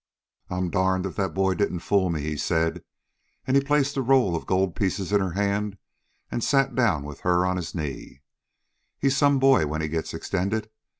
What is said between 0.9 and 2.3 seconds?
if that boy didn't fool me,"